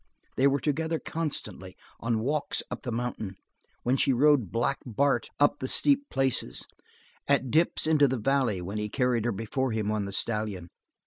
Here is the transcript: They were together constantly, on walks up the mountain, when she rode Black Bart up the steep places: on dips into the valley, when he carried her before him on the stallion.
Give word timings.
They 0.35 0.47
were 0.47 0.59
together 0.59 0.97
constantly, 0.97 1.77
on 1.99 2.21
walks 2.21 2.63
up 2.71 2.81
the 2.81 2.91
mountain, 2.91 3.35
when 3.83 3.97
she 3.97 4.11
rode 4.13 4.51
Black 4.51 4.79
Bart 4.83 5.29
up 5.39 5.59
the 5.59 5.67
steep 5.67 6.09
places: 6.09 6.65
on 7.29 7.51
dips 7.51 7.85
into 7.85 8.07
the 8.07 8.17
valley, 8.17 8.63
when 8.63 8.79
he 8.79 8.89
carried 8.89 9.25
her 9.25 9.31
before 9.31 9.73
him 9.73 9.91
on 9.91 10.05
the 10.05 10.11
stallion. 10.11 10.69